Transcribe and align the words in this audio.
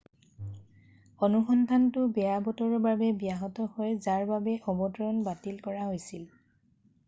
অনুসন্ধানটো 1.25 2.05
বেয়া 2.15 2.37
বতৰৰ 2.47 2.73
বাবে 2.87 3.11
ব্যাহত 3.25 3.69
হয় 3.77 3.95
যাৰ 4.09 4.27
বাবে 4.33 4.57
অৱতৰণ 4.75 5.23
বাতিল 5.31 5.63
কৰা 5.69 5.87
হৈছিল 5.93 6.29